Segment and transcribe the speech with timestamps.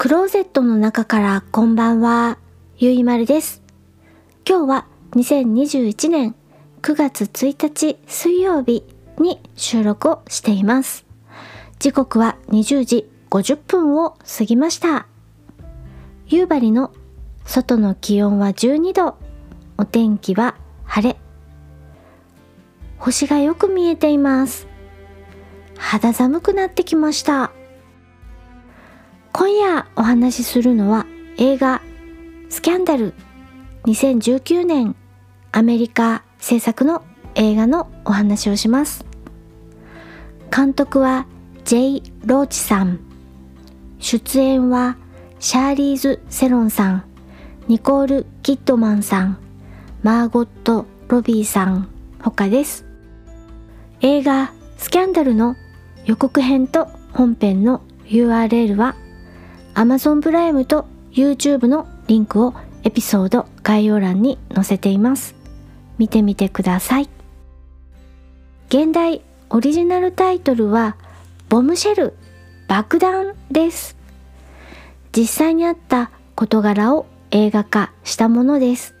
[0.00, 2.38] クローゼットの中からこんばんは、
[2.78, 3.62] ゆいまるです。
[4.48, 6.34] 今日は2021年
[6.80, 8.82] 9月1日水曜日
[9.18, 11.04] に収録をしています。
[11.80, 15.06] 時刻は20時50分を過ぎました。
[16.28, 16.94] 夕張の
[17.44, 19.18] 外の気温は12度、
[19.76, 21.16] お天気は晴れ。
[22.96, 24.66] 星がよく見えています。
[25.76, 27.52] 肌寒くなってきました。
[29.40, 31.06] 今夜お話しするのは
[31.38, 31.80] 映画
[32.50, 33.14] スキャンダル
[33.84, 34.94] 2019年
[35.50, 37.02] アメリカ制作の
[37.36, 39.06] 映画のお話をします。
[40.54, 41.26] 監督は
[41.64, 42.02] J.
[42.26, 43.00] ローチさん。
[43.98, 44.98] 出演は
[45.38, 47.04] シャーリーズ・セロンさん、
[47.66, 49.38] ニコール・キッドマンさん、
[50.02, 51.88] マーゴット・ロビーさん
[52.22, 52.84] 他です。
[54.02, 55.56] 映画スキャンダルの
[56.04, 58.96] 予告編と本編の URL は
[59.80, 65.34] Amazon プライムと YouTube のリンクをエピソード概要欄に載せています。
[65.96, 67.08] 見てみてください。
[68.68, 70.98] 現代オリジナルタイトルは
[71.48, 72.14] ボムシェル
[72.68, 73.96] 爆弾です。
[75.16, 78.94] 実際にあった事柄を映画化したものです。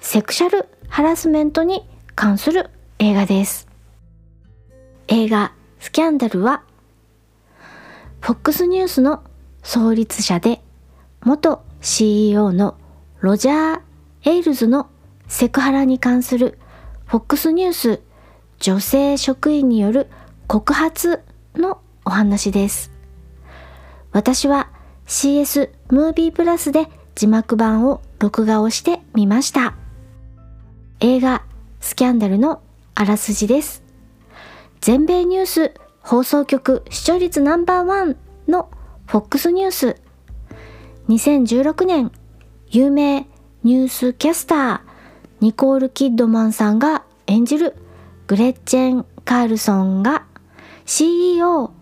[0.00, 1.84] セクシャルハラスメントに
[2.14, 3.66] 関する映画です。
[5.08, 6.62] 映画スキャンダルは
[8.20, 9.24] FOX ニュースの
[9.66, 10.62] 創立者で
[11.24, 12.76] 元 CEO の
[13.18, 14.88] ロジャー・エイルズの
[15.26, 16.56] セクハラに関する
[17.08, 18.00] FOX ニュース
[18.60, 20.06] 女性職員による
[20.46, 21.20] 告発
[21.56, 22.92] のお話です。
[24.12, 24.70] 私は
[25.08, 29.74] CS ムービープラスで字幕版を録画をしてみました。
[31.00, 31.42] 映画
[31.80, 32.62] スキャンダルの
[32.94, 33.82] あらすじです。
[34.80, 38.16] 全米ニュース放送局視聴率ナンバーワン
[39.06, 39.96] FOX ニュース。
[41.08, 42.10] 2016年
[42.68, 43.28] 有名
[43.62, 44.80] ニュースキャスター
[45.40, 47.76] ニコール・キッドマンさんが演じる
[48.26, 50.26] グレッチェン・カールソンが
[50.86, 51.72] CEO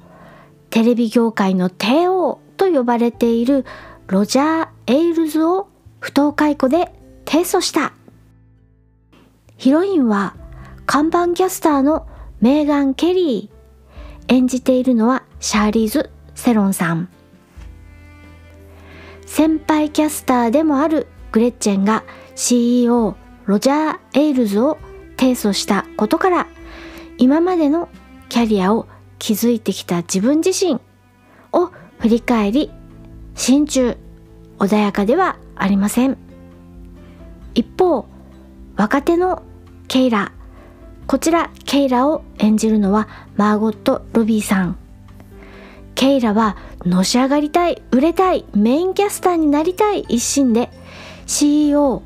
[0.69, 3.65] テレビ業界の帝王と呼ばれている
[4.07, 5.69] ロジャー・エイルズを
[6.01, 6.93] 不当解雇で
[7.25, 7.95] 提訴した。
[9.57, 10.37] ヒロインは
[10.84, 12.07] 看板キャスターの
[12.43, 13.55] メーガン・ケリー。
[14.29, 17.09] 演じているのはシャーリーズ・セロンさん。
[19.37, 22.05] 先輩キャスターでもあるグレッチェンが
[22.37, 24.78] CEO ロジャー・エイルズを
[25.19, 26.47] 提訴したことから
[27.19, 27.89] 今までの
[28.28, 28.87] キャリアを
[29.19, 30.81] 築いてきた自分自身
[31.50, 32.71] を振り返り
[33.34, 33.99] 心中
[34.61, 36.16] 穏やかではありません。
[37.56, 38.06] 一方
[38.77, 39.43] 若手の
[39.89, 40.31] ケイラ
[41.09, 44.84] こちらケイラを演じるのはマーゴット・ロビーさん。
[46.04, 50.69] ケイラはのし上がりたい売れたいメインキャスターになりたい一心で
[51.25, 52.03] CEO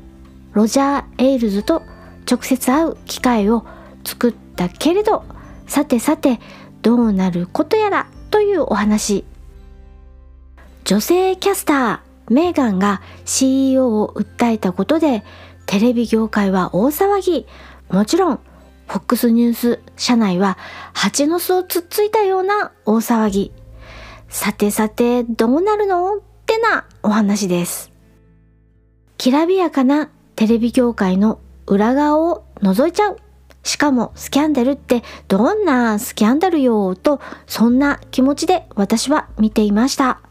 [0.53, 1.81] ロジャー・エイルズと
[2.25, 3.65] 直接会う機会を
[4.05, 5.25] 作ったけれど
[5.67, 6.39] さてさて
[6.81, 9.25] どうなることやらというお話。
[10.85, 15.25] 女性キャスターメーガンが CEO を訴えたことで
[15.65, 17.47] テレビ業界は大騒ぎ。
[17.89, 18.39] もちろん
[18.87, 20.57] FOX ニュース社内は
[20.93, 23.58] 蜂の巣をつっついたような大騒ぎ。
[24.29, 26.17] さてさてどうなるの？
[26.17, 27.91] ってなお話です。
[29.17, 33.17] きらびやかなテレビ業界の裏側を覗いちゃう。
[33.63, 40.21] しかもスキャンダルってどんなスキャンダルよとそんな気持ちで私は見ていました。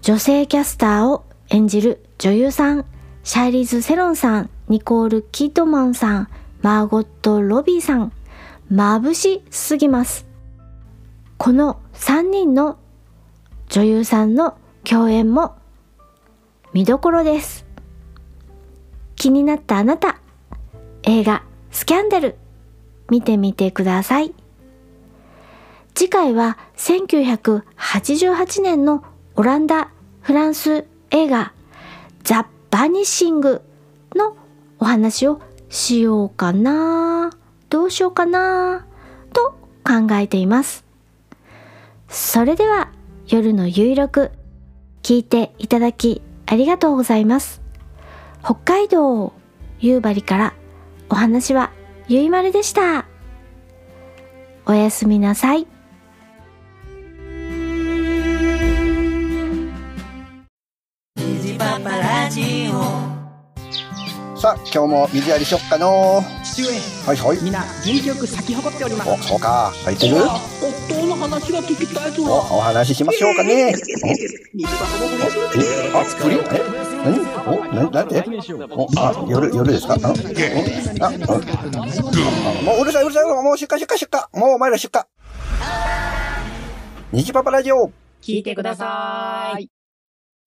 [0.00, 2.86] 女性キャスターを演じる女優さん
[3.24, 6.28] シャーリーズ・セロンさんニコール・キッドマンさん
[6.62, 8.12] マーゴット・ロビーさん
[8.70, 10.26] 眩しすぎます。
[11.36, 12.78] この3人の
[13.68, 15.56] 女優さんの共演も
[16.72, 17.66] 見どころです。
[19.16, 20.20] 気になったあなた
[21.02, 22.36] 映画スキャンダル
[23.10, 24.34] 見てみてください。
[25.94, 29.02] 次回は1988年の
[29.34, 31.52] オランダ・フランス映画
[32.22, 33.62] ザ・バニッシング
[34.14, 34.36] の
[34.78, 37.30] お話をしようかな
[37.70, 38.86] どうしようかな
[39.32, 39.54] と
[39.84, 40.85] 考えています。
[42.18, 42.90] それでは
[43.28, 44.30] 夜の有力
[45.02, 47.60] 聞いていただきありがとうございます。
[48.42, 49.34] 北海道
[49.80, 50.54] 夕張から
[51.10, 51.72] お話は
[52.08, 53.04] ゆいまるでした。
[54.64, 55.66] おやすみなさい。
[64.36, 66.22] さあ、今日も水やりしよっかの。
[66.42, 66.68] 父上
[67.06, 67.38] はいはい。
[67.42, 69.10] 皆元気よく咲き誇っております。
[69.10, 69.70] お、そうか。
[69.84, 70.16] 入ってる？
[71.26, 72.52] 話が聞きたいとお、は？
[72.52, 73.74] お話ししましょうかね。
[75.94, 76.62] あ、不倫え
[77.04, 77.20] 何？
[77.46, 78.24] お、な、なんて？
[78.70, 79.94] お、あ、夜、夜ですか？
[79.94, 81.10] あ、あ
[82.62, 84.40] もううるさいうるさい、もう出荷出荷出荷。
[84.40, 85.02] もうお前ら出荷。
[87.12, 87.90] 虹パパラジオ。
[88.22, 89.75] 聞いてください。